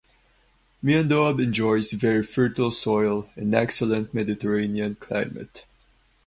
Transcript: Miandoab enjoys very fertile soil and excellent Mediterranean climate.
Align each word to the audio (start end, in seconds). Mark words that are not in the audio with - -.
Miandoab 0.83 1.39
enjoys 1.39 1.91
very 1.91 2.23
fertile 2.23 2.71
soil 2.71 3.29
and 3.35 3.53
excellent 3.53 4.15
Mediterranean 4.15 4.95
climate. 4.95 5.63